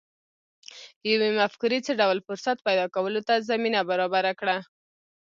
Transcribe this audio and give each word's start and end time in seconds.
يوې 1.09 1.29
مفکورې 1.39 1.79
څه 1.85 1.91
ډول 2.01 2.17
فرصت 2.27 2.57
پيدا 2.67 2.85
کولو 2.95 3.21
ته 3.27 3.43
زمينه 3.49 3.79
برابره 3.89 4.33
کړه؟ 4.39 4.57